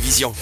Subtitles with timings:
[0.00, 0.32] Vision.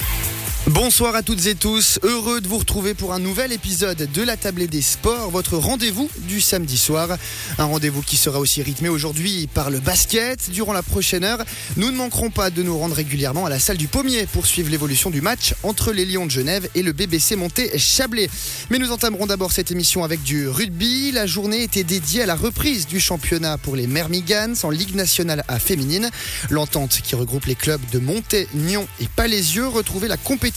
[0.70, 4.36] Bonsoir à toutes et tous, heureux de vous retrouver pour un nouvel épisode de la
[4.36, 7.16] Tablée des Sports, votre rendez-vous du samedi soir.
[7.58, 10.50] Un rendez-vous qui sera aussi rythmé aujourd'hui par le basket.
[10.50, 11.44] Durant la prochaine heure,
[11.76, 14.68] nous ne manquerons pas de nous rendre régulièrement à la salle du Pommier pour suivre
[14.68, 18.28] l'évolution du match entre les Lions de Genève et le BBC Monté Chablais.
[18.68, 21.12] Mais nous entamerons d'abord cette émission avec du rugby.
[21.12, 25.44] La journée était dédiée à la reprise du championnat pour les Mermigans en Ligue nationale
[25.46, 26.10] A féminine.
[26.50, 30.55] L'entente qui regroupe les clubs de Monté, Nyon et Palaisieux retrouvait la compétition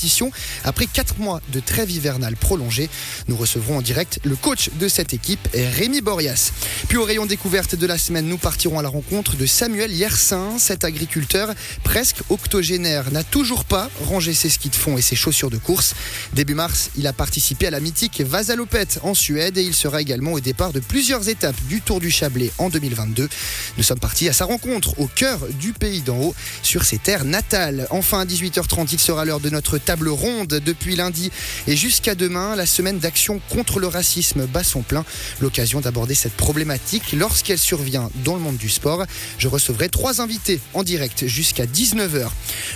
[0.63, 2.89] après 4 mois de trêve hivernale prolongée.
[3.27, 6.51] Nous recevrons en direct le coach de cette équipe, Rémi Borias.
[6.87, 10.57] Puis au rayon découverte de la semaine, nous partirons à la rencontre de Samuel Yersin.
[10.57, 11.53] Cet agriculteur
[11.83, 15.95] presque octogénaire n'a toujours pas rangé ses skis de fond et ses chaussures de course.
[16.33, 20.33] Début mars, il a participé à la mythique Vasalopette en Suède et il sera également
[20.33, 23.29] au départ de plusieurs étapes du Tour du Chablais en 2022.
[23.77, 27.25] Nous sommes partis à sa rencontre au cœur du pays d'en haut, sur ses terres
[27.25, 27.87] natales.
[27.89, 31.31] Enfin, à 18h30, il sera l'heure de notre table ronde depuis lundi
[31.67, 32.55] et jusqu'à demain.
[32.55, 35.05] La semaine d'action contre le racisme bat son plein.
[35.41, 39.05] L'occasion d'aborder cette problématique lorsqu'elle survient dans le monde du sport.
[39.37, 42.27] Je recevrai trois invités en direct jusqu'à 19h.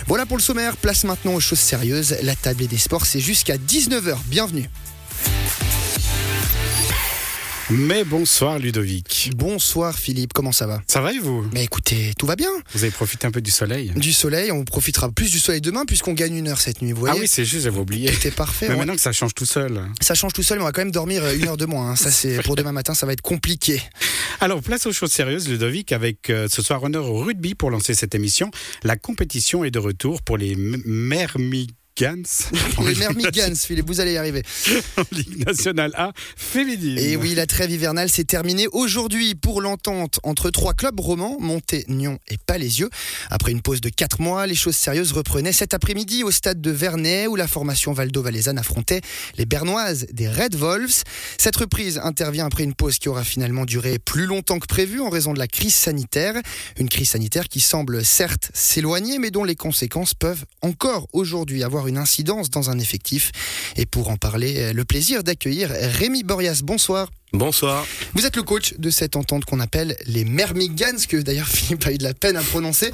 [0.06, 0.76] Voilà pour le sommaire.
[0.76, 2.16] Place maintenant aux choses sérieuses.
[2.22, 4.16] La table des sports, c'est jusqu'à 19h.
[4.26, 4.68] Bienvenue.
[7.70, 9.30] Mais bonsoir Ludovic.
[9.36, 10.82] Bonsoir Philippe, comment ça va?
[10.86, 11.46] Ça va et vous?
[11.52, 12.50] Mais écoutez, tout va bien.
[12.74, 15.84] Vous avez profité un peu du soleil Du soleil, on profitera plus du soleil demain
[15.86, 16.92] puisqu'on gagne une heure cette nuit.
[16.92, 17.16] Vous voyez?
[17.16, 18.12] Ah oui, c'est juste, j'avais oublié.
[18.12, 18.68] C'était parfait.
[18.68, 19.80] Mais maintenant que ça change tout seul.
[20.02, 21.90] Ça change tout seul, mais on va quand même dormir euh, une heure de moins.
[21.92, 21.96] hein.
[21.96, 23.80] Ça, c'est pour demain matin, ça va être compliqué.
[24.40, 27.94] Alors, place aux choses sérieuses, Ludovic, avec euh, ce soir honneur au rugby pour lancer
[27.94, 28.50] cette émission.
[28.82, 30.82] La compétition est de retour pour les M-
[32.00, 32.24] Mermigans.
[32.74, 34.42] Pour les Mermigans, Philippe, vous allez y arriver.
[34.96, 36.98] en Ligue nationale A féminine.
[36.98, 41.84] Et oui, la trêve hivernale s'est terminée aujourd'hui pour l'entente entre trois clubs romans, Monté,
[41.88, 42.90] Nyon et Palaisieux.
[43.30, 46.70] Après une pause de 4 mois, les choses sérieuses reprenaient cet après-midi au stade de
[46.72, 49.00] Vernet où la formation Valdo-Valaisanne affrontait
[49.38, 51.04] les Bernoises des Red Wolves.
[51.38, 55.10] Cette reprise intervient après une pause qui aura finalement duré plus longtemps que prévu en
[55.10, 56.34] raison de la crise sanitaire.
[56.76, 61.83] Une crise sanitaire qui semble certes s'éloigner mais dont les conséquences peuvent encore aujourd'hui avoir
[61.88, 63.32] une incidence dans un effectif.
[63.76, 66.60] Et pour en parler, le plaisir d'accueillir Rémi Borias.
[66.62, 67.10] Bonsoir.
[67.32, 67.84] Bonsoir.
[68.14, 71.92] Vous êtes le coach de cette entente qu'on appelle les Mermigans, que d'ailleurs Philippe a
[71.92, 72.92] eu de la peine à prononcer.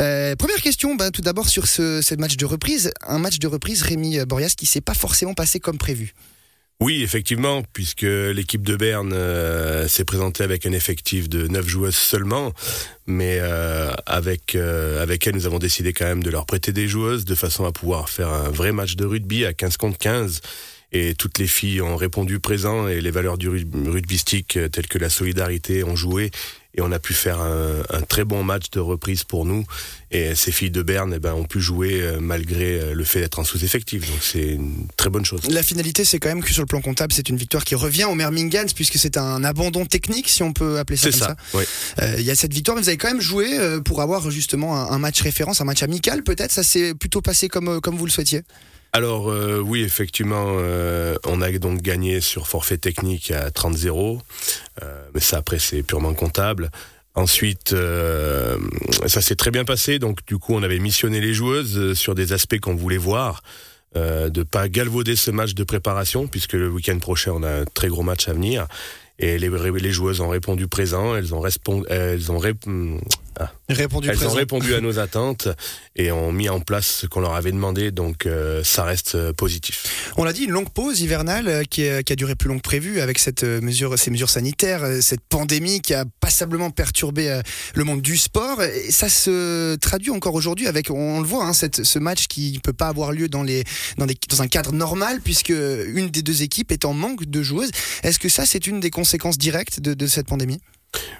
[0.00, 2.92] Euh, première question, bah, tout d'abord sur ce, ce match de reprise.
[3.06, 6.14] Un match de reprise, Rémi Borias, qui s'est pas forcément passé comme prévu.
[6.82, 11.94] Oui, effectivement, puisque l'équipe de Berne euh, s'est présentée avec un effectif de 9 joueuses
[11.94, 12.54] seulement,
[13.06, 16.88] mais euh, avec euh, avec elle, nous avons décidé quand même de leur prêter des
[16.88, 20.40] joueuses de façon à pouvoir faire un vrai match de rugby à 15 contre 15.
[20.92, 24.88] Et toutes les filles ont répondu présent et les valeurs du rug- rugbystique euh, telles
[24.88, 26.30] que la solidarité ont joué
[26.74, 29.64] et on a pu faire un, un très bon match de reprise pour nous.
[30.12, 33.20] Et ces filles de Berne eh ben, ont pu jouer euh, malgré euh, le fait
[33.20, 34.08] d'être en sous-effectif.
[34.08, 35.40] Donc c'est une très bonne chose.
[35.48, 38.04] La finalité, c'est quand même que sur le plan comptable, c'est une victoire qui revient
[38.04, 41.26] aux Mermigans, puisque c'est un abandon technique, si on peut appeler ça comme ça.
[41.26, 41.36] ça.
[41.54, 41.64] oui.
[42.02, 43.48] Euh, Il y a cette victoire, mais vous avez quand même joué
[43.84, 46.52] pour avoir justement un, un match référence, un match amical peut-être.
[46.52, 48.42] Ça s'est plutôt passé comme, comme vous le souhaitiez.
[48.92, 54.20] Alors euh, oui, effectivement, euh, on a donc gagné sur forfait technique à 30-0,
[54.82, 56.70] euh, mais ça après c'est purement comptable.
[57.14, 57.74] Ensuite,
[59.06, 62.32] ça s'est très bien passé, donc du coup on avait missionné les joueuses sur des
[62.32, 63.42] aspects qu'on voulait voir,
[63.96, 67.88] de pas galvauder ce match de préparation, puisque le week-end prochain on a un très
[67.88, 68.68] gros match à venir.
[69.18, 71.44] Et les, joueuses ont répondu présent, elles ont,
[71.88, 72.38] elles ont,
[73.38, 75.48] ah, Répondu elles ont répondu à nos attentes
[75.96, 79.32] et ont mis en place ce qu'on leur avait demandé, donc euh, ça reste euh,
[79.32, 80.12] positif.
[80.16, 82.56] On l'a dit, une longue pause hivernale euh, qui, est- qui a duré plus long
[82.56, 87.40] que prévu avec cette mesure, ces mesures sanitaires, cette pandémie qui a passablement perturbé
[87.74, 88.62] le monde du sport.
[88.62, 92.52] Et ça se traduit encore aujourd'hui avec, on le voit, hein, cette, ce match qui
[92.52, 93.64] ne peut pas avoir lieu dans, les,
[93.98, 97.42] dans, des- dans un cadre normal puisque une des deux équipes est en manque de
[97.42, 97.70] joueuses.
[98.02, 100.60] Est-ce que ça, c'est une des conséquences directes de, de cette pandémie?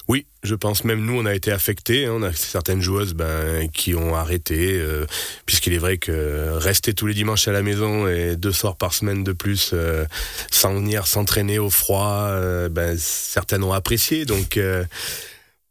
[0.09, 2.07] Oui, je pense même nous, on a été affectés.
[2.07, 2.13] hein.
[2.15, 5.07] On a certaines joueuses ben, qui ont arrêté, euh,
[5.47, 8.93] puisqu'il est vrai que rester tous les dimanches à la maison et deux soirs par
[8.93, 10.05] semaine de plus, euh,
[10.51, 14.25] sans venir s'entraîner au froid, euh, ben, certaines ont apprécié.
[14.25, 14.59] Donc,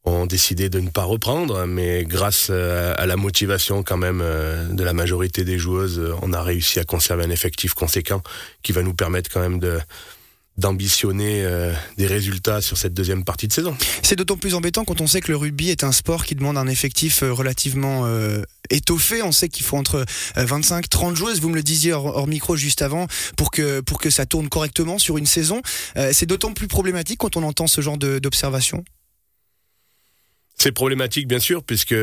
[0.06, 4.24] ont décidé de ne pas reprendre, mais grâce à la motivation quand même
[4.72, 8.24] de la majorité des joueuses, on a réussi à conserver un effectif conséquent
[8.64, 9.80] qui va nous permettre quand même de
[10.60, 13.76] d'ambitionner euh, des résultats sur cette deuxième partie de saison.
[14.04, 16.58] C'est d'autant plus embêtant quand on sait que le rugby est un sport qui demande
[16.58, 19.24] un effectif euh, relativement euh, étoffé.
[19.24, 22.82] On sait qu'il faut entre 25-30 joueuses, vous me le disiez hors, hors, micro juste
[22.82, 23.08] avant,
[23.38, 25.62] pour que, pour que ça tourne correctement sur une saison.
[25.98, 28.84] Euh, c'est d'autant plus problématique quand on entend ce genre d'observation.
[30.58, 31.96] C'est problématique, bien sûr, puisque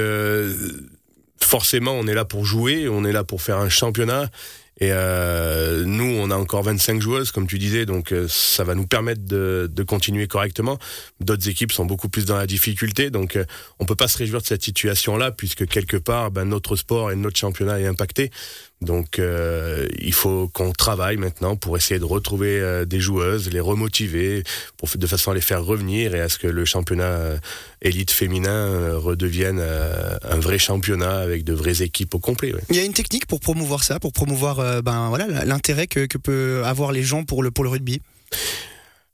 [1.40, 4.30] forcément, on est là pour jouer, on est là pour faire un championnat.
[4.78, 8.74] Et euh, nous, on a encore 25 joueuses, comme tu disais, donc euh, ça va
[8.74, 10.78] nous permettre de, de continuer correctement.
[11.20, 13.44] D'autres équipes sont beaucoup plus dans la difficulté, donc euh,
[13.78, 17.16] on peut pas se réjouir de cette situation-là, puisque quelque part, ben, notre sport et
[17.16, 18.30] notre championnat est impacté.
[18.82, 23.60] Donc euh, il faut qu'on travaille maintenant pour essayer de retrouver euh, des joueuses, les
[23.60, 24.42] remotiver,
[24.76, 27.38] pour, de façon à les faire revenir et à ce que le championnat euh,
[27.80, 32.52] élite féminin redevienne un vrai championnat avec de vraies équipes au complet.
[32.52, 32.60] ouais.
[32.68, 36.18] Il y a une technique pour promouvoir ça, pour promouvoir ben, voilà, l'intérêt que, que
[36.18, 38.00] peut avoir les gens pour le, pour le rugby?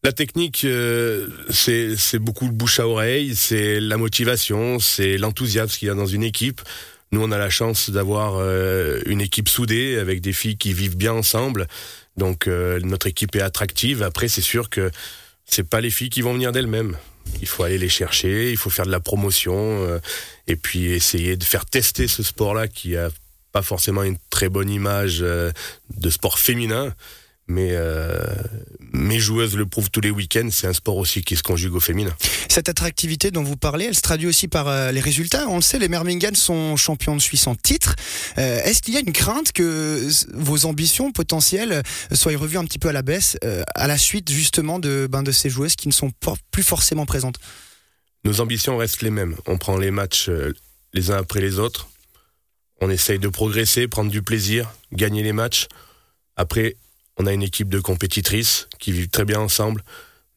[0.04, 5.78] La technique, euh, c'est c'est beaucoup de bouche à oreille, c'est la motivation, c'est l'enthousiasme
[5.78, 6.60] qu'il y a dans une équipe.
[7.12, 10.96] Nous, on a la chance d'avoir euh, une équipe soudée avec des filles qui vivent
[10.96, 11.68] bien ensemble.
[12.16, 14.02] Donc, euh, notre équipe est attractive.
[14.02, 14.90] Après, c'est sûr que
[15.44, 16.96] c'est pas les filles qui vont venir d'elles-mêmes.
[17.42, 19.98] Il faut aller les chercher, il faut faire de la promotion euh,
[20.46, 23.10] et puis essayer de faire tester ce sport-là qui a
[23.52, 26.94] pas forcément une très bonne image de sport féminin.
[27.52, 28.24] Mais euh,
[28.92, 31.80] mes joueuses le prouvent tous les week-ends, c'est un sport aussi qui se conjugue au
[31.80, 32.14] féminin.
[32.48, 35.46] Cette attractivité dont vous parlez, elle se traduit aussi par euh, les résultats.
[35.48, 37.94] On le sait, les Mermingans sont champions de Suisse en titre.
[38.38, 41.82] Euh, Est-ce qu'il y a une crainte que vos ambitions potentielles
[42.12, 43.36] soient revues un petit peu à la baisse
[43.74, 46.10] à la suite justement de, ben, de ces joueuses qui ne sont
[46.50, 47.36] plus forcément présentes?
[48.24, 49.36] Nos ambitions restent les mêmes.
[49.46, 50.30] On prend les matchs
[50.94, 51.88] les uns après les autres.
[52.80, 55.66] On essaye de progresser, prendre du plaisir, gagner les matchs.
[56.36, 56.76] Après,
[57.18, 59.82] on a une équipe de compétitrices qui vivent très bien ensemble.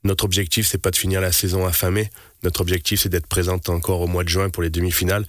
[0.04, 2.10] Notre objectif, c'est pas de finir la saison affamée.
[2.44, 5.26] Notre objectif, c'est d'être présente encore au mois de juin pour les demi-finales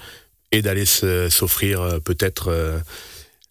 [0.53, 2.79] et d'aller s'offrir euh, peut-être euh,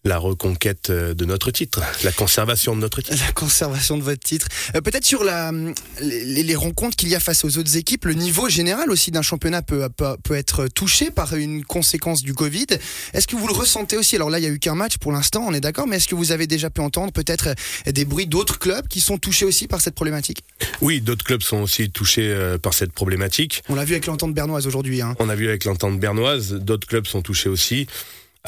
[0.06, 3.16] la reconquête euh, de notre titre, la conservation de notre titre.
[3.26, 4.46] La conservation de votre titre.
[4.74, 5.52] Euh, Peut-être sur la,
[6.00, 9.22] les, les rencontres qu'il y a face aux autres équipes, le niveau général aussi d'un
[9.22, 12.66] championnat peut, peut, peut être touché par une conséquence du Covid.
[13.12, 14.16] Est-ce que vous le ressentez aussi?
[14.16, 16.08] Alors là, il n'y a eu qu'un match pour l'instant, on est d'accord, mais est-ce
[16.08, 17.48] que vous avez déjà pu entendre peut-être
[17.86, 20.42] euh, des bruits d'autres clubs qui sont touchés aussi par cette problématique?
[20.80, 23.62] Oui, d'autres clubs sont aussi touchés euh, par cette problématique.
[23.68, 25.02] On l'a vu avec l'entente bernoise aujourd'hui.
[25.02, 25.16] Hein.
[25.18, 27.86] On a vu avec l'entente bernoise, d'autres clubs sont touchés aussi.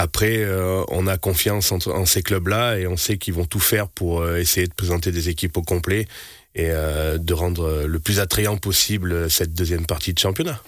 [0.00, 3.88] Après, euh, on a confiance en, ces clubs-là et on sait qu'ils vont tout faire
[3.88, 6.06] pour euh, essayer de présenter des équipes au complet
[6.58, 10.60] et euh, de rendre euh, le plus attrayant possible euh, cette deuxième partie de championnat.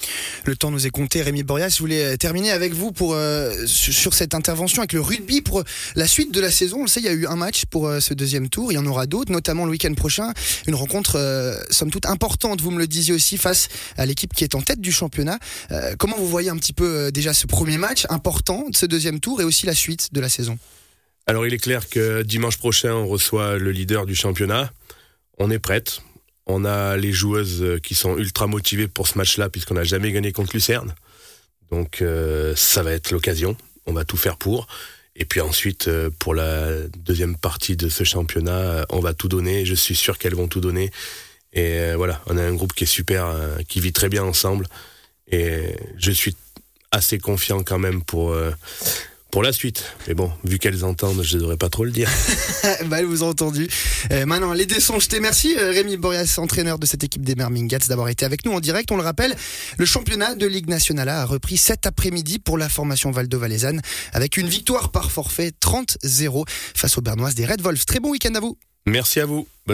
[0.45, 1.21] Le temps nous est compté.
[1.21, 5.41] Rémi Borias, je voulais terminer avec vous pour euh, sur cette intervention avec le rugby
[5.43, 5.65] pour
[5.97, 6.79] la suite de la saison.
[6.79, 8.71] On le sait, il y a eu un match pour euh, ce deuxième tour.
[8.71, 10.33] Il y en aura d'autres, notamment le week-end prochain.
[10.69, 11.19] Une rencontre,
[11.71, 14.81] somme toute, importante, vous me le disiez aussi, face à l'équipe qui est en tête
[14.81, 15.39] du championnat.
[15.99, 19.41] Comment vous voyez un petit peu déjà ce premier match important de ce deuxième tour
[19.41, 20.59] et aussi la suite de la saison?
[21.27, 24.71] Alors il est clair que dimanche prochain, on reçoit le leader du championnat.
[25.41, 26.03] On est prête.
[26.45, 30.13] On a les joueuses euh, qui sont ultra motivées pour ce match-là puisqu'on n'a jamais
[30.13, 30.95] gagné contre Lucerne.
[31.71, 33.57] Donc euh, ça va être l'occasion.
[33.87, 34.67] On va tout faire pour.
[35.17, 39.65] Et puis ensuite, euh, pour la deuxième partie de ce championnat, on va tout donner.
[39.65, 40.91] Je suis sûr qu'elles vont tout donner.
[41.55, 43.35] Et voilà, on a un groupe qui est super,
[43.67, 44.69] qui vit très bien ensemble.
[45.27, 46.37] Et je suis
[46.93, 48.37] assez confiant quand même pour
[49.31, 49.85] pour la suite.
[50.07, 52.11] Mais bon, vu qu'elles entendent, je ne devrais pas trop le dire.
[52.87, 53.69] bah, elle vous a entendu.
[54.11, 55.21] Euh, maintenant, les dés sont jetés.
[55.21, 58.61] Merci euh, Rémi Borias, entraîneur de cette équipe des Mermingats, d'avoir été avec nous en
[58.61, 58.91] direct.
[58.93, 59.35] On le rappelle,
[59.79, 63.81] le championnat de Ligue Nationale A a repris cet après-midi pour la formation Valdo-Valaisanne
[64.13, 67.85] avec une victoire par forfait 30-0 face aux Bernoises des Red Wolves.
[67.85, 68.59] Très bon week-end à vous.
[68.87, 69.47] Merci à vous.